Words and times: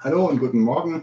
Hallo 0.00 0.26
und 0.26 0.38
guten 0.38 0.60
Morgen. 0.60 1.02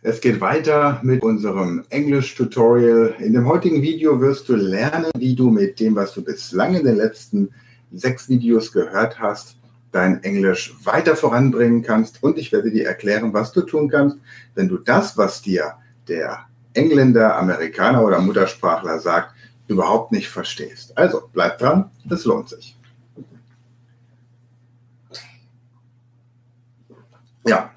Es 0.00 0.20
geht 0.20 0.40
weiter 0.40 1.00
mit 1.02 1.24
unserem 1.24 1.84
Englisch-Tutorial. 1.88 3.16
In 3.18 3.32
dem 3.32 3.48
heutigen 3.48 3.82
Video 3.82 4.20
wirst 4.20 4.48
du 4.48 4.54
lernen, 4.54 5.10
wie 5.18 5.34
du 5.34 5.50
mit 5.50 5.80
dem, 5.80 5.96
was 5.96 6.14
du 6.14 6.22
bislang 6.22 6.76
in 6.76 6.84
den 6.84 6.94
letzten 6.94 7.50
sechs 7.90 8.28
Videos 8.28 8.70
gehört 8.70 9.18
hast, 9.18 9.56
dein 9.90 10.22
Englisch 10.22 10.72
weiter 10.84 11.16
voranbringen 11.16 11.82
kannst. 11.82 12.22
Und 12.22 12.38
ich 12.38 12.52
werde 12.52 12.70
dir 12.70 12.86
erklären, 12.86 13.32
was 13.32 13.50
du 13.50 13.62
tun 13.62 13.88
kannst, 13.88 14.18
wenn 14.54 14.68
du 14.68 14.78
das, 14.78 15.18
was 15.18 15.42
dir 15.42 15.74
der 16.06 16.46
Engländer, 16.74 17.36
Amerikaner 17.36 18.04
oder 18.04 18.20
Muttersprachler 18.20 19.00
sagt, 19.00 19.34
überhaupt 19.66 20.12
nicht 20.12 20.28
verstehst. 20.28 20.96
Also 20.96 21.28
bleib 21.32 21.58
dran, 21.58 21.90
es 22.08 22.24
lohnt 22.24 22.50
sich. 22.50 22.78
Ja, 27.44 27.72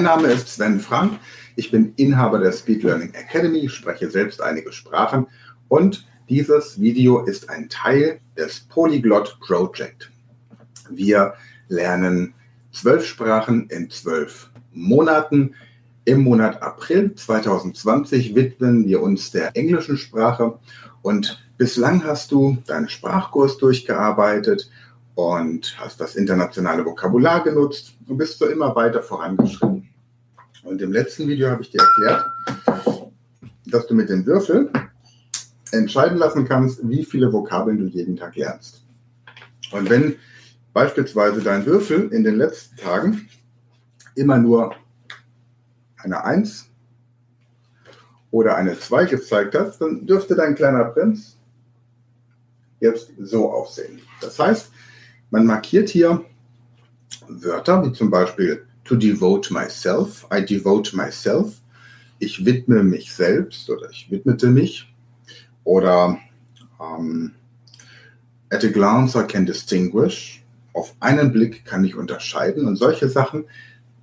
mein 0.00 0.16
Name 0.16 0.28
ist 0.28 0.48
Sven 0.48 0.80
Frank. 0.80 1.18
Ich 1.56 1.70
bin 1.70 1.92
Inhaber 1.96 2.38
der 2.38 2.52
Speed 2.52 2.84
Learning 2.84 3.12
Academy, 3.12 3.68
spreche 3.68 4.10
selbst 4.10 4.40
einige 4.40 4.72
Sprachen 4.72 5.26
und 5.68 6.08
dieses 6.30 6.80
Video 6.80 7.22
ist 7.26 7.50
ein 7.50 7.68
Teil 7.68 8.18
des 8.34 8.60
Polyglot 8.60 9.38
Project. 9.40 10.10
Wir 10.88 11.34
lernen 11.68 12.32
zwölf 12.72 13.04
Sprachen 13.04 13.68
in 13.68 13.90
zwölf 13.90 14.48
Monaten. 14.72 15.54
Im 16.06 16.22
Monat 16.22 16.62
April 16.62 17.14
2020 17.14 18.34
widmen 18.34 18.86
wir 18.86 19.02
uns 19.02 19.32
der 19.32 19.54
englischen 19.54 19.98
Sprache 19.98 20.58
und 21.02 21.44
bislang 21.58 22.02
hast 22.04 22.32
du 22.32 22.56
deinen 22.66 22.88
Sprachkurs 22.88 23.58
durchgearbeitet 23.58 24.70
und 25.14 25.76
hast 25.78 26.00
das 26.00 26.16
internationale 26.16 26.86
Vokabular 26.86 27.44
genutzt 27.44 27.92
und 28.08 28.16
bist 28.16 28.38
so 28.38 28.46
immer 28.46 28.74
weiter 28.74 29.02
vorangeschritten. 29.02 29.79
Und 30.62 30.82
im 30.82 30.92
letzten 30.92 31.26
Video 31.26 31.50
habe 31.50 31.62
ich 31.62 31.70
dir 31.70 31.80
erklärt, 31.80 32.26
dass 33.66 33.86
du 33.86 33.94
mit 33.94 34.08
dem 34.08 34.26
Würfel 34.26 34.70
entscheiden 35.72 36.18
lassen 36.18 36.46
kannst, 36.46 36.86
wie 36.88 37.04
viele 37.04 37.32
Vokabeln 37.32 37.78
du 37.78 37.86
jeden 37.86 38.16
Tag 38.16 38.36
lernst. 38.36 38.84
Und 39.72 39.88
wenn 39.88 40.16
beispielsweise 40.72 41.40
dein 41.40 41.64
Würfel 41.64 42.08
in 42.12 42.24
den 42.24 42.36
letzten 42.36 42.76
Tagen 42.76 43.28
immer 44.14 44.38
nur 44.38 44.74
eine 45.96 46.24
1 46.24 46.68
oder 48.30 48.56
eine 48.56 48.78
2 48.78 49.06
gezeigt 49.06 49.54
hat, 49.54 49.80
dann 49.80 50.06
dürfte 50.06 50.34
dein 50.34 50.54
kleiner 50.54 50.84
Prinz 50.84 51.36
jetzt 52.80 53.12
so 53.18 53.50
aussehen. 53.50 54.00
Das 54.20 54.38
heißt, 54.38 54.70
man 55.30 55.46
markiert 55.46 55.88
hier 55.88 56.24
Wörter 57.28 57.84
wie 57.84 57.92
zum 57.92 58.10
Beispiel 58.10 58.66
to 58.90 58.96
devote 58.96 59.52
myself, 59.52 60.26
I 60.32 60.40
devote 60.40 60.96
myself, 60.96 61.60
ich 62.18 62.44
widme 62.44 62.82
mich 62.82 63.12
selbst 63.12 63.70
oder 63.70 63.88
ich 63.88 64.10
widmete 64.10 64.48
mich 64.48 64.92
oder 65.62 66.18
um, 66.78 66.98
ähm, 66.98 67.32
at 68.50 68.64
a 68.64 68.68
glance 68.68 69.16
I 69.16 69.22
can 69.22 69.46
distinguish, 69.46 70.42
auf 70.72 70.92
einen 70.98 71.32
Blick 71.32 71.64
kann 71.64 71.84
ich 71.84 71.94
unterscheiden 71.94 72.66
und 72.66 72.74
solche 72.74 73.08
Sachen 73.08 73.44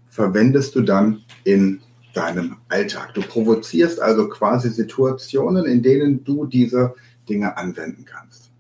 verwendest 0.10 0.74
du 0.76 0.82
dann 0.82 1.24
in 1.44 1.82
deinem 2.14 2.56
Alltag. 2.70 3.14
Du 3.14 3.22
provozierst 3.22 4.00
also 4.00 4.30
quasi 4.30 4.70
Situationen, 4.70 5.66
in 5.66 5.84
denen 5.84 6.24
du 6.24 6.46
diese 6.46 6.96
Dinge 7.28 7.58
anwenden 7.58 8.06
kannst. 8.06 8.52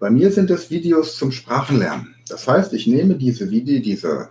Bei 0.00 0.10
mir 0.10 0.32
sind 0.32 0.50
es 0.50 0.70
Videos 0.70 1.16
zum 1.16 1.30
Sprachenlernen. 1.30 2.16
Das 2.28 2.48
heißt, 2.48 2.72
ich 2.72 2.88
nehme 2.88 3.14
diese 3.14 3.48
Video, 3.50 3.80
diese, 3.80 4.30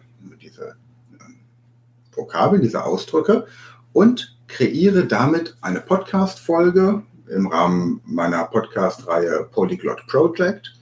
Vokabeln, 2.19 2.61
diese 2.61 2.83
Ausdrücke 2.83 3.45
und 3.93 4.37
kreiere 4.47 5.05
damit 5.05 5.55
eine 5.61 5.79
Podcast-Folge 5.79 7.03
im 7.29 7.47
Rahmen 7.47 8.01
meiner 8.05 8.43
Podcast-Reihe 8.45 9.47
Polyglot 9.51 10.05
Project 10.07 10.75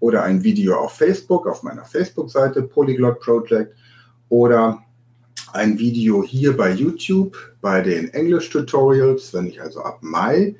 oder 0.00 0.22
ein 0.22 0.44
Video 0.44 0.76
auf 0.76 0.92
Facebook, 0.92 1.46
auf 1.46 1.62
meiner 1.62 1.84
Facebook-Seite 1.84 2.62
Polyglot 2.62 3.20
Project 3.20 3.74
oder 4.28 4.82
ein 5.52 5.78
Video 5.78 6.22
hier 6.22 6.56
bei 6.56 6.72
YouTube 6.72 7.36
bei 7.60 7.80
den 7.80 8.08
Englisch-Tutorials, 8.12 9.32
wenn 9.34 9.46
ich 9.46 9.60
also 9.60 9.82
ab 9.82 9.98
Mai 10.02 10.56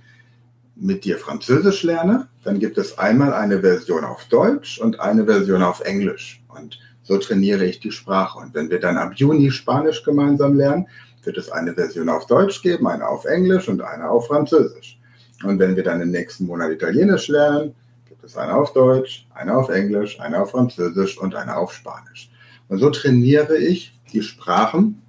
mit 0.77 1.05
dir 1.05 1.19
Französisch 1.19 1.83
lerne, 1.83 2.29
dann 2.43 2.59
gibt 2.59 2.79
es 2.79 2.99
einmal 2.99 3.33
eine 3.33 3.61
Version 3.61 4.05
auf 4.05 4.25
Deutsch 4.27 4.81
und 4.81 5.01
eine 5.01 5.25
Version 5.25 5.63
auf 5.63 5.81
Englisch. 5.81 6.43
Und 6.49 6.81
so 7.05 7.19
trainiere 7.19 7.65
ich 7.65 7.81
die 7.81 7.93
Sprache. 7.93 8.39
Und 8.39 8.55
wenn 8.55 8.71
wir 8.71 8.81
dann 8.81 8.97
ab 8.97 9.13
Juni 9.15 9.51
Spanisch 9.51 10.03
gemeinsam 10.03 10.57
lernen, 10.57 10.89
wird 11.23 11.39
es 11.39 11.51
eine 11.51 11.75
Version 11.75 12.09
auf 12.09 12.27
Deutsch 12.27 12.61
geben, 12.63 12.87
eine 12.87 13.07
auf 13.07 13.25
Englisch 13.25 13.69
und 13.69 13.83
eine 13.83 14.09
auf 14.09 14.27
Französisch. 14.27 14.99
Und 15.43 15.59
wenn 15.59 15.77
wir 15.77 15.83
dann 15.83 16.01
im 16.01 16.11
nächsten 16.11 16.47
Monat 16.47 16.73
Italienisch 16.73 17.29
lernen, 17.29 17.75
gibt 18.09 18.25
es 18.25 18.37
eine 18.37 18.55
auf 18.55 18.73
Deutsch, 18.73 19.27
eine 19.35 19.57
auf 19.57 19.69
Englisch, 19.69 20.19
eine 20.21 20.41
auf 20.41 20.51
Französisch 20.51 21.19
und 21.19 21.35
eine 21.35 21.57
auf 21.57 21.73
Spanisch. 21.73 22.31
Und 22.69 22.79
so 22.79 22.91
trainiere 22.91 23.57
ich 23.57 23.99
die 24.13 24.23
Sprachen 24.23 25.03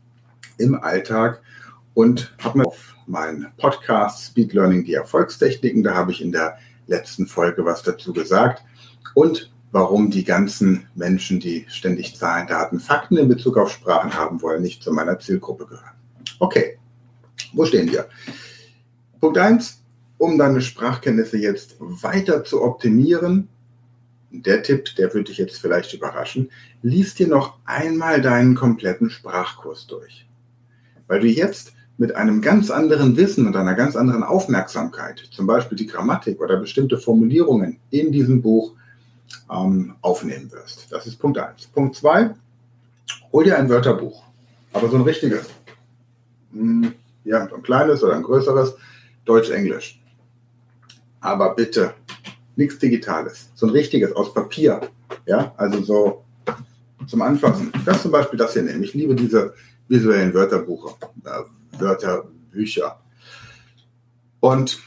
im 0.57 0.75
Alltag 0.75 1.41
und 1.94 2.35
habe 2.44 2.59
mir 2.59 2.66
auf 2.66 2.95
meinen 3.07 3.47
Podcast 3.57 4.25
Speed 4.25 4.53
Learning 4.53 4.84
die 4.84 4.95
Erfolgstechniken, 4.95 5.84
da 5.84 5.94
habe 5.94 6.11
ich 6.11 6.22
in 6.22 6.31
der 6.31 6.57
letzten 6.88 7.28
Folge 7.28 7.63
was 7.63 7.84
dazu 7.84 8.13
gesagt 8.13 8.63
und 9.13 9.51
warum 9.75 10.09
die 10.09 10.24
ganzen 10.24 10.88
Menschen, 10.96 11.41
die 11.41 11.66
ständig 11.68 12.16
Zahlen, 12.16 12.47
Daten, 12.47 12.80
Fakten 12.80 13.18
in 13.18 13.28
Bezug 13.28 13.58
auf 13.58 13.69
Sprachen 13.69 14.13
haben 14.13 14.41
wollen, 14.41 14.62
nicht 14.62 14.81
zu 14.81 14.94
meiner 14.94 15.19
Zielgruppe 15.19 15.66
gehören. 15.66 15.97
Okay, 16.40 16.80
wo 17.52 17.66
stehen 17.66 17.91
wir? 17.91 18.08
Punkt 19.19 19.38
1, 19.38 19.84
um 20.18 20.38
deine 20.38 20.62
Sprachkenntnisse 20.62 21.38
jetzt 21.38 21.75
weiter 21.78 22.46
zu 22.46 22.64
optimieren, 22.64 23.50
der 24.31 24.64
Tipp, 24.64 24.96
der 24.96 25.14
würde 25.14 25.25
dich 25.25 25.40
jetzt 25.40 25.59
vielleicht 25.59 25.94
überraschen, 25.94 26.50
liest 26.81 27.19
dir 27.19 27.28
noch 27.28 27.58
einmal 27.66 28.22
deinen 28.22 28.56
kompletten 28.56 29.09
Sprachkurs 29.09 29.88
durch. 29.88 30.25
Weil 31.08 31.19
du 31.19 31.28
jetzt 31.28 31.74
mit 31.97 32.16
einem 32.16 32.41
ganz 32.41 32.72
anderen 32.72 33.18
Wissen 33.18 33.46
und 33.46 33.58
einer 33.58 33.75
ganz 33.75 33.97
anderen 33.97 34.24
Aufmerksamkeit, 34.24 35.19
zum 35.31 35.46
Beispiel 35.47 35.78
die 35.78 35.88
Grammatik 35.88 36.40
oder 36.40 36.56
bestimmte 36.56 36.97
Formulierungen 36.97 37.80
in 37.90 38.14
diesem 38.14 38.41
Buch 38.41 38.74
ähm, 39.52 39.96
aufnehmen 40.02 40.52
wirst. 40.52 40.88
Das 40.91 41.06
ist 41.08 41.18
Punkt 41.18 41.38
1. 41.38 41.68
Punkt 41.68 41.96
2, 41.96 42.31
hol 43.31 43.44
dir 43.44 43.58
ein 43.58 43.69
Wörterbuch, 43.69 44.24
aber 44.74 44.90
so 44.90 44.96
ein 44.97 45.03
richtiges. 45.03 45.47
Hm, 46.52 46.94
ja, 47.24 47.44
ein 47.44 47.64
kleines 47.64 48.03
oder 48.03 48.16
ein 48.16 48.24
größeres, 48.24 48.75
Deutsch-Englisch. 49.25 50.00
Aber 51.22 51.56
bitte, 51.56 51.94
nichts 52.56 52.78
Digitales, 52.78 53.50
so 53.56 53.66
ein 53.66 53.72
richtiges 53.72 54.12
aus 54.16 54.34
Papier. 54.34 54.81
Ja, 55.25 55.53
also 55.58 55.81
so 55.84 56.25
zum 57.08 57.22
Anfassen. 57.22 57.72
Kannst 57.84 58.03
zum 58.03 58.12
Beispiel 58.12 58.38
das 58.38 58.53
hier 58.53 58.64
nehmen. 58.64 58.84
Ich 58.84 58.94
liebe 58.94 59.16
diese 59.16 59.53
visuellen 59.88 60.34
Wörterbuche. 60.34 60.96
Wörterbücher. 61.78 63.00
Und 64.40 64.80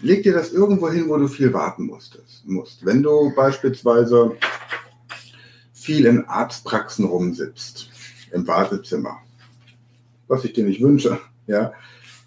leg 0.00 0.22
dir 0.22 0.32
das 0.32 0.52
irgendwo 0.52 0.88
hin, 0.90 1.08
wo 1.08 1.16
du 1.16 1.28
viel 1.28 1.52
warten 1.52 1.86
musstest, 1.86 2.46
musst. 2.46 2.84
Wenn 2.84 3.02
du 3.02 3.32
beispielsweise 3.34 4.36
viel 5.72 6.06
in 6.06 6.24
Arztpraxen 6.26 7.04
rumsitzt, 7.04 7.90
im 8.32 8.46
Wartezimmer, 8.46 9.18
was 10.26 10.44
ich 10.44 10.52
dir 10.52 10.64
nicht 10.64 10.82
wünsche, 10.82 11.18
ja, 11.46 11.72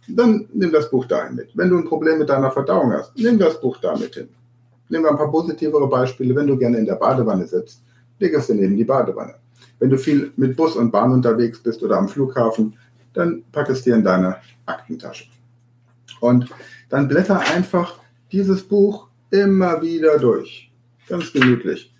dann 0.07 0.47
nimm 0.53 0.71
das 0.71 0.89
Buch 0.89 1.05
dahin 1.05 1.35
mit. 1.35 1.55
Wenn 1.55 1.69
du 1.69 1.77
ein 1.77 1.85
Problem 1.85 2.17
mit 2.17 2.29
deiner 2.29 2.51
Verdauung 2.51 2.91
hast, 2.91 3.15
nimm 3.17 3.37
das 3.37 3.61
Buch 3.61 3.77
damit 3.77 4.15
hin. 4.15 4.29
Nehmen 4.89 5.05
wir 5.05 5.11
ein 5.11 5.17
paar 5.17 5.31
positivere 5.31 5.87
Beispiele. 5.87 6.35
Wenn 6.35 6.47
du 6.47 6.57
gerne 6.57 6.77
in 6.77 6.85
der 6.85 6.95
Badewanne 6.95 7.45
sitzt, 7.47 7.81
leg 8.19 8.33
es 8.33 8.47
dir 8.47 8.55
neben 8.55 8.75
die 8.75 8.83
Badewanne. 8.83 9.35
Wenn 9.79 9.89
du 9.89 9.97
viel 9.97 10.31
mit 10.35 10.57
Bus 10.57 10.75
und 10.75 10.91
Bahn 10.91 11.11
unterwegs 11.11 11.59
bist 11.59 11.81
oder 11.81 11.97
am 11.97 12.09
Flughafen, 12.09 12.77
dann 13.13 13.43
pack 13.51 13.69
es 13.69 13.83
dir 13.83 13.95
in 13.95 14.03
deine 14.03 14.37
Aktentasche. 14.65 15.25
Und 16.21 16.49
dann 16.89 17.09
blätter 17.09 17.39
einfach 17.39 17.99
dieses 18.31 18.63
Buch 18.63 19.09
immer 19.31 19.81
wieder 19.81 20.17
durch. 20.17 20.71
Ganz 21.07 21.33
gemütlich. 21.33 21.93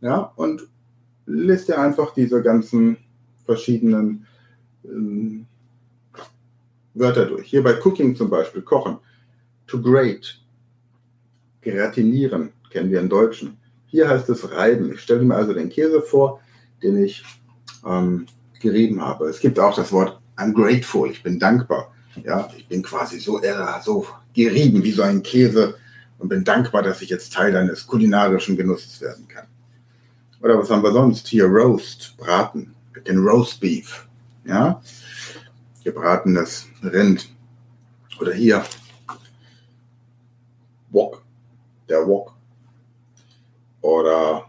Ja, 0.00 0.32
und 0.36 0.62
lest 1.24 1.68
dir 1.68 1.80
einfach 1.80 2.14
diese 2.14 2.42
ganzen 2.42 2.98
verschiedenen 3.44 4.26
ähm, 4.84 5.46
Wörter 6.94 7.26
durch. 7.26 7.48
Hier 7.48 7.62
bei 7.62 7.80
Cooking 7.82 8.14
zum 8.14 8.30
Beispiel, 8.30 8.62
kochen. 8.62 8.98
To 9.66 9.80
grate. 9.80 10.28
Gratinieren, 11.62 12.52
kennen 12.70 12.90
wir 12.90 13.00
im 13.00 13.08
Deutschen. 13.08 13.56
Hier 13.86 14.08
heißt 14.08 14.28
es 14.28 14.52
reiben. 14.52 14.92
Ich 14.92 15.00
stelle 15.00 15.24
mir 15.24 15.34
also 15.34 15.54
den 15.54 15.70
Käse 15.70 16.02
vor, 16.02 16.40
den 16.82 17.02
ich 17.02 17.24
ähm, 17.84 18.26
gerieben 18.60 19.00
habe. 19.00 19.28
Es 19.28 19.40
gibt 19.40 19.58
auch 19.58 19.74
das 19.74 19.92
Wort 19.92 20.20
I'm 20.36 20.52
grateful, 20.52 21.10
ich 21.10 21.22
bin 21.22 21.38
dankbar. 21.38 21.95
Ja, 22.24 22.48
ich 22.56 22.66
bin 22.66 22.82
quasi 22.82 23.18
so, 23.18 23.40
äh, 23.42 23.54
so 23.82 24.06
gerieben 24.34 24.82
wie 24.82 24.92
so 24.92 25.02
ein 25.02 25.22
Käse 25.22 25.76
und 26.18 26.28
bin 26.28 26.44
dankbar, 26.44 26.82
dass 26.82 27.02
ich 27.02 27.10
jetzt 27.10 27.32
Teil 27.32 27.52
deines 27.52 27.86
kulinarischen 27.86 28.56
Genusses 28.56 29.00
werden 29.00 29.28
kann. 29.28 29.46
Oder 30.40 30.58
was 30.58 30.70
haben 30.70 30.82
wir 30.82 30.92
sonst? 30.92 31.28
Hier 31.28 31.46
Roast, 31.46 32.14
Braten, 32.16 32.74
den 33.06 33.18
Roast 33.18 33.60
Beef. 33.60 34.06
Ja? 34.44 34.80
Gebratenes 35.84 36.66
Rind. 36.82 37.28
Oder 38.20 38.32
hier. 38.32 38.64
Wok. 40.90 41.22
Der 41.88 42.06
Wok. 42.06 42.34
Oder 43.80 44.48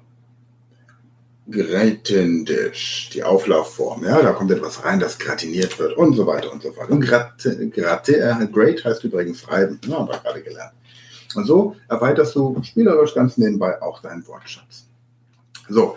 Gratindisch, 1.50 3.10
die 3.14 3.24
Auflaufform. 3.24 4.04
Ja, 4.04 4.22
da 4.22 4.34
kommt 4.34 4.52
etwas 4.52 4.84
rein, 4.84 5.00
das 5.00 5.18
gratiniert 5.18 5.80
wird 5.80 5.96
und 5.96 6.14
so 6.14 6.28
weiter 6.28 6.52
und 6.52 6.62
so 6.62 6.74
fort. 6.74 6.90
Und 6.90 7.00
gratte, 7.00 7.70
gratte, 7.70 8.18
äh, 8.18 8.48
great 8.52 8.84
heißt 8.84 9.04
übrigens 9.06 9.50
reiben. 9.50 9.80
Ja, 9.88 10.00
haben 10.00 10.10
wir 10.10 10.18
gerade 10.18 10.42
gelernt. 10.42 10.74
Und 11.36 11.46
so 11.46 11.76
erweiterst 11.88 12.36
du 12.36 12.62
spielerisch 12.64 13.14
ganz 13.14 13.38
nebenbei 13.38 13.82
auch 13.82 14.02
deinen 14.02 14.28
Wortschatz. 14.28 14.88
So. 15.70 15.96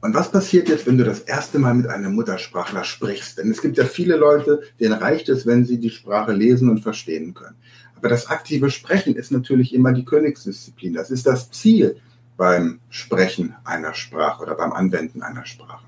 Und 0.00 0.14
was 0.14 0.32
passiert 0.32 0.68
jetzt, 0.68 0.86
wenn 0.86 0.96
du 0.96 1.04
das 1.04 1.20
erste 1.20 1.58
Mal 1.58 1.74
mit 1.74 1.86
einem 1.86 2.14
Muttersprachler 2.14 2.84
sprichst? 2.84 3.38
Denn 3.38 3.50
es 3.50 3.60
gibt 3.60 3.76
ja 3.76 3.84
viele 3.84 4.16
Leute, 4.16 4.62
denen 4.80 4.94
reicht 4.94 5.28
es, 5.28 5.46
wenn 5.46 5.66
sie 5.66 5.78
die 5.78 5.90
Sprache 5.90 6.32
lesen 6.32 6.70
und 6.70 6.80
verstehen 6.80 7.34
können. 7.34 7.56
Aber 7.94 8.08
das 8.08 8.28
aktive 8.28 8.70
Sprechen 8.70 9.14
ist 9.14 9.30
natürlich 9.30 9.74
immer 9.74 9.92
die 9.92 10.06
Königsdisziplin. 10.06 10.94
Das 10.94 11.10
ist 11.10 11.26
das 11.26 11.50
Ziel 11.50 12.00
beim 12.40 12.80
Sprechen 12.88 13.54
einer 13.64 13.92
Sprache 13.92 14.42
oder 14.42 14.54
beim 14.54 14.72
Anwenden 14.72 15.22
einer 15.22 15.44
Sprache. 15.44 15.84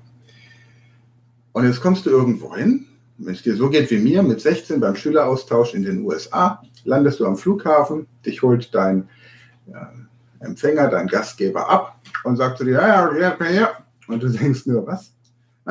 Und 1.51 1.65
jetzt 1.65 1.81
kommst 1.81 2.05
du 2.05 2.11
irgendwo 2.11 2.55
hin, 2.55 2.85
wenn 3.17 3.33
es 3.33 3.41
dir 3.41 3.55
so 3.55 3.71
geht 3.71 3.89
wie 3.89 3.97
mir, 3.97 4.21
mit 4.21 4.39
16 4.39 4.79
beim 4.79 4.95
Schüleraustausch 4.95 5.73
in 5.73 5.81
den 5.81 6.05
USA, 6.05 6.61
landest 6.83 7.19
du 7.19 7.25
am 7.25 7.37
Flughafen, 7.37 8.05
dich 8.23 8.43
holt 8.43 8.69
dein 8.75 9.09
äh, 9.65 10.45
Empfänger, 10.45 10.89
dein 10.89 11.07
Gastgeber 11.07 11.67
ab 11.67 11.99
und 12.23 12.35
sagt 12.35 12.59
zu 12.59 12.65
dir, 12.65 12.73
ja, 12.73 12.87
ja, 12.87 13.07
bleib 13.07 13.43
hier. 13.47 13.71
Und 14.07 14.21
du 14.21 14.29
denkst 14.29 14.67
nur, 14.67 14.85
was? 14.85 15.11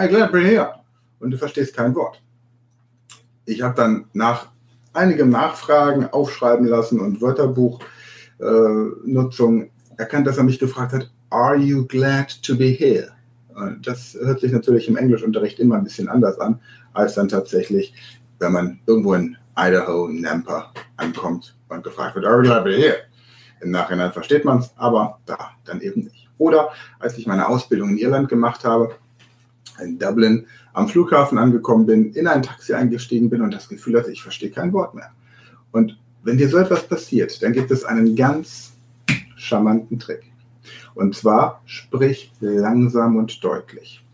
Ich 0.02 0.08
bleib 0.08 0.34
hier. 0.34 0.74
Und 1.20 1.30
du 1.30 1.38
verstehst 1.38 1.76
kein 1.76 1.94
Wort. 1.94 2.20
Ich 3.44 3.62
habe 3.62 3.76
dann 3.76 4.06
nach 4.14 4.48
einigem 4.94 5.30
Nachfragen 5.30 6.06
aufschreiben 6.06 6.66
lassen 6.66 6.98
und 6.98 7.20
Wörterbuchnutzung 7.20 9.62
äh, 9.62 9.68
erkannt, 9.96 10.26
dass 10.26 10.38
er 10.38 10.44
mich 10.44 10.58
gefragt 10.58 10.92
hat, 10.92 11.10
Are 11.30 11.56
you 11.56 11.86
glad 11.86 12.42
to 12.42 12.56
be 12.56 12.66
here? 12.66 13.08
Das 13.82 14.16
hört 14.20 14.40
sich 14.40 14.52
natürlich 14.52 14.88
im 14.88 14.96
Englischunterricht 14.96 15.58
immer 15.58 15.76
ein 15.76 15.84
bisschen 15.84 16.08
anders 16.08 16.38
an, 16.38 16.60
als 16.94 17.14
dann 17.14 17.28
tatsächlich, 17.28 17.94
wenn 18.38 18.52
man 18.52 18.80
irgendwo 18.86 19.14
in 19.14 19.36
Idaho, 19.56 20.08
Nampa 20.08 20.72
ankommt 20.96 21.54
und 21.68 21.84
gefragt 21.84 22.14
wird, 22.14 22.26
Are 22.26 22.36
you 22.38 22.42
glad 22.42 22.58
to 22.58 22.64
be 22.64 22.76
here? 22.76 22.96
Im 23.60 23.70
Nachhinein 23.70 24.12
versteht 24.12 24.44
man 24.44 24.58
es, 24.58 24.72
aber 24.76 25.18
da 25.26 25.52
dann 25.64 25.80
eben 25.80 26.02
nicht. 26.02 26.28
Oder 26.38 26.70
als 26.98 27.16
ich 27.18 27.26
meine 27.26 27.48
Ausbildung 27.48 27.90
in 27.90 27.98
Irland 27.98 28.28
gemacht 28.28 28.64
habe, 28.64 28.96
in 29.80 29.98
Dublin 29.98 30.46
am 30.72 30.88
Flughafen 30.88 31.38
angekommen 31.38 31.86
bin, 31.86 32.12
in 32.12 32.26
ein 32.26 32.42
Taxi 32.42 32.74
eingestiegen 32.74 33.30
bin 33.30 33.42
und 33.42 33.52
das 33.52 33.68
Gefühl 33.68 33.98
hatte, 33.98 34.10
ich 34.10 34.22
verstehe 34.22 34.50
kein 34.50 34.72
Wort 34.72 34.94
mehr. 34.94 35.10
Und 35.70 35.98
wenn 36.24 36.36
dir 36.36 36.48
so 36.48 36.58
etwas 36.58 36.86
passiert, 36.86 37.42
dann 37.42 37.52
gibt 37.52 37.70
es 37.70 37.84
einen 37.84 38.16
ganz 38.16 38.71
charmanten 39.36 39.98
Trick. 39.98 40.32
Und 40.94 41.14
zwar 41.14 41.62
sprich 41.64 42.32
langsam 42.40 43.16
und 43.16 43.42
deutlich. 43.42 44.04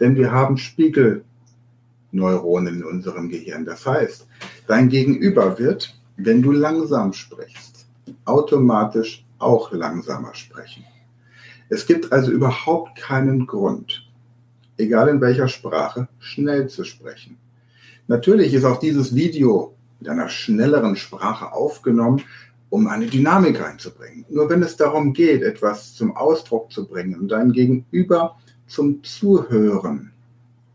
Denn 0.00 0.16
wir 0.16 0.32
haben 0.32 0.56
Spiegelneuronen 0.56 2.76
in 2.76 2.84
unserem 2.84 3.28
Gehirn. 3.28 3.64
Das 3.64 3.86
heißt, 3.86 4.26
dein 4.66 4.88
Gegenüber 4.88 5.58
wird, 5.58 5.96
wenn 6.16 6.42
du 6.42 6.52
langsam 6.52 7.12
sprichst, 7.12 7.86
automatisch 8.24 9.24
auch 9.38 9.72
langsamer 9.72 10.34
sprechen. 10.34 10.84
Es 11.68 11.86
gibt 11.86 12.12
also 12.12 12.30
überhaupt 12.30 12.96
keinen 12.96 13.46
Grund, 13.46 14.08
egal 14.76 15.08
in 15.08 15.20
welcher 15.20 15.48
Sprache, 15.48 16.08
schnell 16.18 16.68
zu 16.68 16.84
sprechen. 16.84 17.38
Natürlich 18.06 18.54
ist 18.54 18.64
auch 18.64 18.78
dieses 18.78 19.14
Video 19.14 19.74
mit 19.98 20.08
einer 20.08 20.28
schnelleren 20.28 20.96
Sprache 20.96 21.52
aufgenommen, 21.52 22.22
um 22.74 22.88
eine 22.88 23.06
Dynamik 23.06 23.62
reinzubringen. 23.62 24.24
Nur 24.28 24.50
wenn 24.50 24.60
es 24.60 24.76
darum 24.76 25.12
geht, 25.12 25.42
etwas 25.42 25.94
zum 25.94 26.16
Ausdruck 26.16 26.72
zu 26.72 26.88
bringen 26.88 27.20
und 27.20 27.28
dein 27.28 27.52
Gegenüber 27.52 28.36
zum 28.66 29.00
Zuhören 29.04 30.10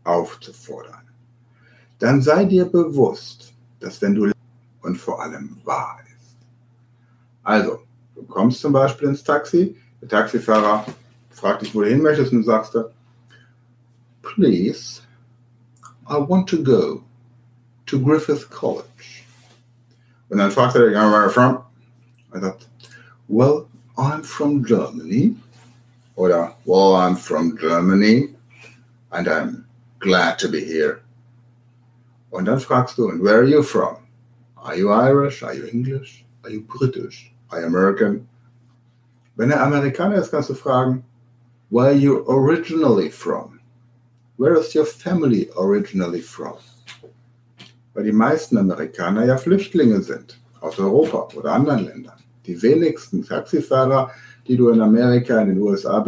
aufzufordern, 0.04 1.02
dann 1.98 2.22
sei 2.22 2.46
dir 2.46 2.64
bewusst, 2.64 3.52
dass 3.80 4.00
wenn 4.00 4.14
du 4.14 4.32
und 4.80 4.96
vor 4.96 5.20
allem 5.22 5.58
wahr 5.64 5.98
ist. 6.16 6.36
Also, 7.42 7.80
du 8.14 8.22
kommst 8.22 8.62
zum 8.62 8.72
Beispiel 8.72 9.08
ins 9.08 9.22
Taxi, 9.22 9.76
der 10.00 10.08
Taxifahrer 10.08 10.86
fragt 11.28 11.60
dich, 11.60 11.74
wo 11.74 11.82
du 11.82 11.88
hin 11.88 12.00
möchtest, 12.00 12.32
und 12.32 12.38
du 12.38 12.44
sagst, 12.44 12.78
please, 14.22 15.02
I 16.08 16.14
want 16.14 16.48
to 16.48 16.62
go 16.62 17.02
to 17.84 18.00
Griffith 18.00 18.48
College. 18.48 18.86
Und 20.30 20.38
dann 20.38 20.50
fragt 20.50 20.76
er, 20.76 20.90
where 20.90 20.98
are 20.98 21.24
you 21.26 21.30
from? 21.30 21.69
I 22.34 22.40
thought, 22.40 22.66
well, 23.28 23.68
I'm 23.96 24.22
from 24.22 24.64
Germany. 24.64 25.36
Oder, 26.16 26.54
well, 26.64 26.96
I'm 26.96 27.16
from 27.16 27.56
Germany 27.56 28.34
and 29.12 29.28
I'm 29.28 29.66
glad 29.98 30.38
to 30.40 30.48
be 30.48 30.64
here. 30.64 31.02
Und 32.30 32.44
dann 32.46 32.60
fragst 32.60 32.96
du, 32.96 33.08
and 33.08 33.22
where 33.22 33.40
are 33.40 33.44
you 33.44 33.62
from? 33.62 33.96
Are 34.56 34.76
you 34.76 34.90
Irish? 34.90 35.42
Are 35.42 35.54
you 35.54 35.66
English? 35.66 36.24
Are 36.44 36.50
you 36.50 36.60
British? 36.60 37.32
Are 37.50 37.60
you 37.60 37.66
American? 37.66 38.28
Wenn 39.36 39.50
er 39.50 39.62
Amerikaner 39.62 40.16
ist, 40.16 40.30
kannst 40.30 40.50
du 40.50 40.54
fragen, 40.54 41.02
where 41.70 41.88
are 41.88 41.96
you 41.96 42.24
originally 42.28 43.10
from? 43.10 43.60
Where 44.36 44.54
is 44.54 44.74
your 44.74 44.86
family 44.86 45.50
originally 45.56 46.20
from? 46.20 46.58
Weil 47.94 48.04
die 48.04 48.12
meisten 48.12 48.56
Amerikaner 48.58 49.24
ja 49.24 49.36
Flüchtlinge 49.36 50.02
sind 50.02 50.39
aus 50.60 50.78
Europa 50.78 51.28
oder 51.36 51.52
anderen 51.52 51.84
Ländern. 51.84 52.18
Die 52.46 52.60
wenigsten 52.62 53.24
Taxifahrer, 53.24 54.10
die 54.46 54.56
du 54.56 54.70
in 54.70 54.80
Amerika, 54.80 55.40
in 55.40 55.48
den 55.48 55.58
USA 55.58 56.04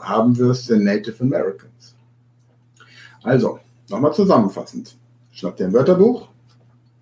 haben 0.00 0.36
wirst, 0.36 0.66
sind 0.66 0.84
Native 0.84 1.22
Americans. 1.22 1.94
Also, 3.22 3.60
nochmal 3.88 4.12
zusammenfassend. 4.12 4.96
Schnapp 5.32 5.56
dir 5.56 5.66
ein 5.66 5.72
Wörterbuch 5.72 6.28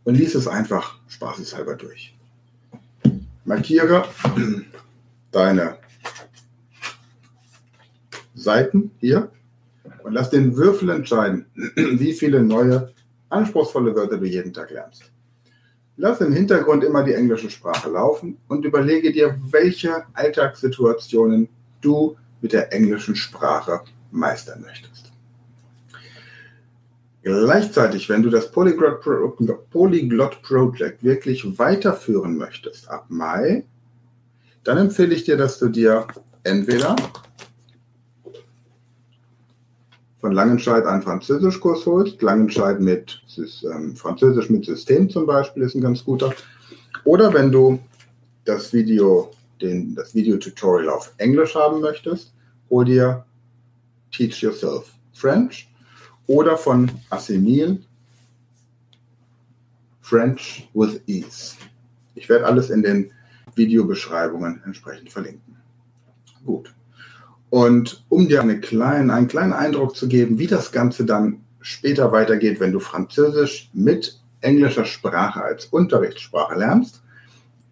und 0.04 0.14
lies 0.14 0.34
es 0.34 0.46
einfach 0.46 0.98
spaßeshalber 1.08 1.74
durch. 1.74 2.16
Markiere 3.44 4.04
deine 5.32 5.78
Seiten 8.34 8.92
hier 9.00 9.30
und 10.04 10.12
lass 10.12 10.30
den 10.30 10.56
Würfel 10.56 10.90
entscheiden, 10.90 11.46
wie 11.76 12.12
viele 12.12 12.42
neue, 12.42 12.92
anspruchsvolle 13.28 13.94
Wörter 13.94 14.18
du 14.18 14.26
jeden 14.26 14.52
Tag 14.52 14.70
lernst. 14.70 15.10
Lass 16.02 16.20
im 16.20 16.32
Hintergrund 16.32 16.82
immer 16.82 17.04
die 17.04 17.14
englische 17.14 17.48
Sprache 17.48 17.88
laufen 17.88 18.36
und 18.48 18.64
überlege 18.64 19.12
dir, 19.12 19.38
welche 19.50 20.02
Alltagssituationen 20.14 21.48
du 21.80 22.16
mit 22.40 22.52
der 22.52 22.72
englischen 22.72 23.14
Sprache 23.14 23.82
meistern 24.10 24.62
möchtest. 24.62 25.12
Gleichzeitig, 27.22 28.08
wenn 28.08 28.20
du 28.20 28.30
das 28.30 28.50
Polyglot, 28.50 29.00
Polyglot 29.70 30.42
Project 30.42 31.04
wirklich 31.04 31.56
weiterführen 31.56 32.36
möchtest 32.36 32.90
ab 32.90 33.06
Mai, 33.08 33.64
dann 34.64 34.78
empfehle 34.78 35.14
ich 35.14 35.22
dir, 35.22 35.36
dass 35.36 35.60
du 35.60 35.68
dir 35.68 36.08
entweder 36.42 36.96
von 40.22 40.32
Langenscheid 40.32 40.86
einen 40.86 41.02
Französischkurs 41.02 41.84
holst. 41.84 42.22
Langenscheid 42.22 42.80
mit 42.80 43.20
ähm, 43.64 43.96
Französisch 43.96 44.48
mit 44.50 44.64
System 44.64 45.10
zum 45.10 45.26
Beispiel 45.26 45.64
ist 45.64 45.74
ein 45.74 45.80
ganz 45.80 46.04
guter. 46.04 46.32
Oder 47.04 47.34
wenn 47.34 47.50
du 47.50 47.80
das 48.44 48.72
Video, 48.72 49.32
den, 49.60 49.96
das 49.96 50.14
Video-Tutorial 50.14 50.90
auf 50.90 51.12
Englisch 51.18 51.56
haben 51.56 51.80
möchtest, 51.80 52.32
hol 52.70 52.84
dir 52.84 53.26
Teach 54.12 54.40
Yourself 54.42 54.92
French 55.12 55.68
oder 56.28 56.56
von 56.56 56.88
Assemil 57.10 57.82
French 60.02 60.70
with 60.72 61.00
Ease. 61.06 61.56
Ich 62.14 62.28
werde 62.28 62.46
alles 62.46 62.70
in 62.70 62.82
den 62.82 63.10
Videobeschreibungen 63.56 64.62
entsprechend 64.64 65.10
verlinken. 65.10 65.56
Gut. 66.46 66.72
Und 67.52 68.02
um 68.08 68.28
dir 68.28 68.40
eine 68.40 68.60
kleinen, 68.60 69.10
einen 69.10 69.28
kleinen 69.28 69.52
Eindruck 69.52 69.94
zu 69.94 70.08
geben, 70.08 70.38
wie 70.38 70.46
das 70.46 70.72
Ganze 70.72 71.04
dann 71.04 71.42
später 71.60 72.10
weitergeht, 72.10 72.60
wenn 72.60 72.72
du 72.72 72.80
Französisch 72.80 73.68
mit 73.74 74.18
englischer 74.40 74.86
Sprache 74.86 75.42
als 75.44 75.66
Unterrichtssprache 75.66 76.58
lernst, 76.58 77.02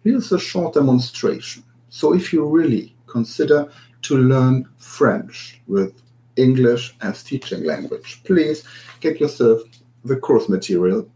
here's 0.03 0.31
a 0.31 0.37
short 0.37 0.75
demonstration. 0.75 1.63
So 1.89 2.13
if 2.13 2.31
you 2.31 2.47
really 2.47 2.93
consider 3.07 3.69
to 4.03 4.17
learn 4.17 4.67
French 4.77 5.59
with 5.65 5.93
English 6.35 6.95
as 6.99 7.23
teaching 7.23 7.63
language, 7.63 8.21
please 8.23 8.63
get 8.99 9.19
yourself 9.19 9.63
the 10.05 10.15
course 10.15 10.47
material, 10.47 11.07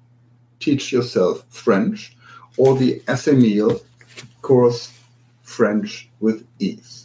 teach 0.60 0.92
yourself 0.92 1.46
French, 1.52 2.18
or 2.58 2.76
the 2.76 3.04
SMEL 3.08 3.80
course 4.42 4.90
French 5.44 6.10
with 6.20 6.44
ease. 6.58 7.05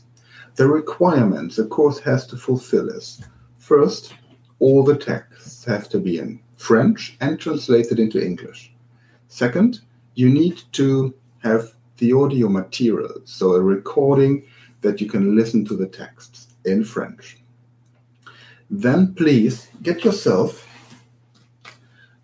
The 0.60 0.68
requirements 0.68 1.58
a 1.58 1.64
course 1.64 1.98
has 2.00 2.26
to 2.26 2.36
fulfill 2.36 2.90
is 2.90 3.22
first, 3.56 4.12
all 4.58 4.84
the 4.84 4.94
texts 4.94 5.64
have 5.64 5.88
to 5.88 5.98
be 5.98 6.18
in 6.18 6.38
French 6.58 7.16
and 7.22 7.40
translated 7.40 7.98
into 7.98 8.22
English. 8.22 8.70
Second, 9.28 9.80
you 10.16 10.28
need 10.28 10.60
to 10.72 11.14
have 11.38 11.72
the 11.96 12.12
audio 12.12 12.50
material, 12.50 13.22
so 13.24 13.54
a 13.54 13.62
recording 13.62 14.44
that 14.82 15.00
you 15.00 15.08
can 15.08 15.34
listen 15.34 15.64
to 15.64 15.74
the 15.74 15.86
texts 15.86 16.48
in 16.66 16.84
French. 16.84 17.38
Then 18.68 19.14
please 19.14 19.68
get 19.82 20.04
yourself 20.04 20.68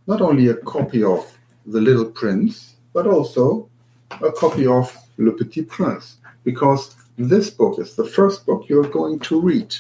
not 0.07 0.21
only 0.21 0.49
a 0.49 0.57
copy 0.57 1.03
of 1.03 1.39
The 1.65 1.81
Little 1.81 2.11
Prince, 2.11 2.75
but 2.93 3.07
also 3.07 3.71
a 4.11 4.31
copy 4.31 4.67
of 4.67 4.95
Le 5.17 5.33
Petit 5.33 5.63
Prince, 5.63 6.19
because 6.45 6.97
this 7.17 7.51
book 7.51 7.79
is 7.79 7.95
the 7.95 8.05
first 8.05 8.45
book 8.47 8.69
you're 8.69 8.89
going 8.89 9.19
to 9.21 9.41
read 9.41 9.75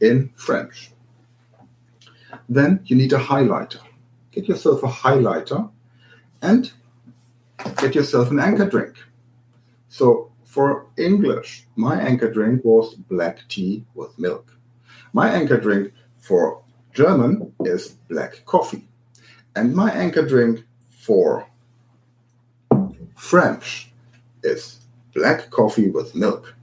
in 0.00 0.30
French. 0.36 0.90
Then 2.48 2.80
you 2.84 2.96
need 2.96 3.12
a 3.12 3.18
highlighter. 3.18 3.80
Get 4.32 4.48
yourself 4.48 4.82
a 4.82 4.88
highlighter 4.88 5.70
and 6.40 6.72
get 7.78 7.94
yourself 7.94 8.30
an 8.30 8.40
anchor 8.40 8.68
drink. 8.68 8.96
So 9.88 10.32
for 10.44 10.86
English, 10.96 11.66
my 11.76 12.00
anchor 12.00 12.30
drink 12.30 12.64
was 12.64 12.94
black 12.94 13.38
tea 13.48 13.84
with 13.94 14.18
milk. 14.18 14.56
My 15.12 15.30
anchor 15.30 15.58
drink 15.58 15.92
for 16.18 16.62
German 16.92 17.52
is 17.60 17.96
black 18.08 18.44
coffee. 18.44 18.88
And 19.54 19.74
my 19.74 19.90
anchor 19.92 20.26
drink 20.26 20.64
for 20.90 21.46
French 23.16 23.92
is 24.42 24.81
black 25.14 25.50
coffee 25.50 25.90
with 25.90 26.14
milk. 26.14 26.54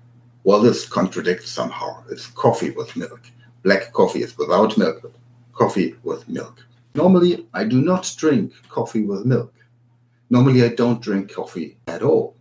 Well, 0.44 0.62
this 0.62 0.88
contradicts 0.88 1.51
somehow. 1.51 2.03
It's 2.10 2.27
coffee 2.27 2.72
with 2.72 2.96
milk. 2.96 3.22
Black 3.63 3.91
coffee 3.94 4.24
is 4.24 4.38
without 4.38 4.77
milk, 4.77 5.01
but 5.01 5.12
coffee 5.53 5.96
with 6.03 6.27
milk. 6.27 6.65
Normally, 6.96 7.46
I 7.53 7.65
do 7.65 7.82
not 7.82 8.13
drink 8.18 8.53
coffee 8.70 9.03
with 9.03 9.25
milk. 9.25 9.53
Normally, 10.29 10.63
I 10.63 10.70
don't 10.70 11.01
drink 11.01 11.34
coffee 11.34 11.77
at 11.88 12.01
all. 12.01 12.36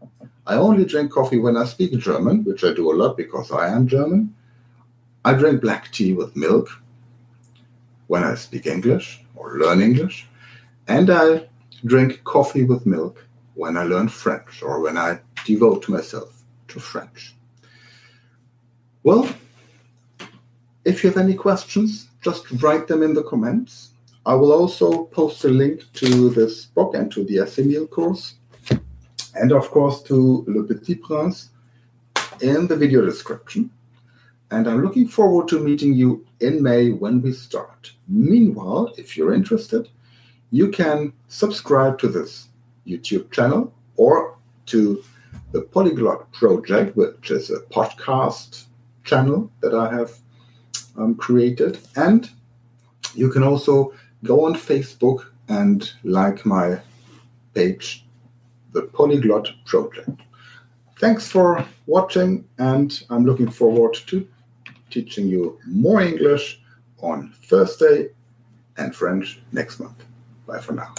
I 0.47 0.55
only 0.55 0.85
drink 0.85 1.11
coffee 1.13 1.39
when 1.39 1.57
I 1.57 1.65
speak 1.65 1.99
German, 1.99 2.45
which 2.45 2.65
I 2.65 2.73
do 2.73 2.91
a 2.91 2.97
lot 2.97 3.17
because 3.17 3.53
I 3.53 3.69
am 3.69 3.87
German. 3.87 4.35
I 5.25 5.35
drink 5.35 5.61
black 5.61 5.93
tea 5.93 6.15
with 6.15 6.37
milk 6.37 6.69
when 8.07 8.25
I 8.25 8.35
speak 8.35 8.67
English 8.67 9.23
or 9.35 9.59
learn 9.59 9.83
English. 9.83 10.27
And 10.87 11.11
I 11.11 11.49
drink 11.85 12.25
coffee 12.25 12.65
with 12.65 12.87
milk 12.87 13.28
when 13.59 13.77
I 13.77 13.83
learn 13.83 14.09
French 14.09 14.63
or 14.63 14.81
when 14.81 14.97
I 14.97 15.21
devote 15.45 15.89
myself 15.89 16.31
to 16.69 16.79
French. 16.79 17.35
Well, 19.03 19.29
if 20.85 21.03
you 21.03 21.11
have 21.11 21.19
any 21.19 21.35
questions, 21.35 22.09
just 22.23 22.45
write 22.63 22.87
them 22.87 23.03
in 23.03 23.15
the 23.15 23.25
comments. 23.25 23.91
I 24.25 24.35
will 24.35 24.53
also 24.53 25.05
post 25.07 25.45
a 25.45 25.49
link 25.49 25.83
to 25.95 26.31
this 26.31 26.67
book 26.67 26.95
and 26.95 27.11
to 27.13 27.25
the 27.25 27.39
Assimil 27.39 27.91
course, 27.91 28.35
and 29.35 29.53
of 29.53 29.71
course 29.71 30.03
to 30.05 30.45
Le 30.47 30.63
Petit 30.65 30.97
Prince 30.97 31.51
in 32.41 32.69
the 32.69 32.77
video 32.77 33.05
description 33.05 33.71
and 34.51 34.67
I'm 34.67 34.83
looking 34.83 35.09
forward 35.09 35.49
to 35.49 35.61
meeting 35.61 35.95
you 35.95 36.25
in 36.41 36.63
May 36.63 36.91
when 36.91 37.21
we 37.21 37.33
start. 37.33 37.93
Meanwhile, 38.09 38.95
if 38.97 39.17
you're 39.17 39.35
interested, 39.35 39.89
you 40.51 40.71
can 40.71 41.13
subscribe 41.29 41.99
to 41.99 42.09
this 42.09 42.48
YouTube 42.89 43.31
channel 43.31 43.73
or 43.97 44.37
to 44.67 45.03
the 45.53 45.63
Polyglot 45.63 46.31
Project, 46.33 46.97
which 46.97 47.31
is 47.31 47.51
a 47.51 47.61
podcast 47.61 48.65
channel 49.05 49.51
that 49.61 49.75
I 49.75 49.93
have 49.95 50.13
um, 50.97 51.15
created. 51.15 51.79
And 51.97 52.31
you 53.15 53.31
can 53.31 53.43
also 53.43 53.95
go 54.25 54.47
on 54.47 54.55
Facebook 54.55 55.27
and 55.49 55.91
like 56.05 56.45
my 56.45 56.81
page, 57.55 58.05
the 58.73 58.83
Polyglot 58.83 59.49
Project. 59.65 60.11
Thanks 60.99 61.29
for 61.29 61.65
watching, 61.87 62.45
and 62.59 63.03
I'm 63.09 63.25
looking 63.25 63.51
forward 63.51 63.95
to 64.09 64.27
teaching 64.91 65.29
you 65.29 65.59
more 65.67 66.01
English 66.01 66.61
on 67.01 67.33
Thursday 67.45 68.11
and 68.77 68.95
French 68.95 69.41
next 69.53 69.81
month. 69.81 70.05
Bye 70.47 70.59
for 70.59 70.73
now. 70.73 70.93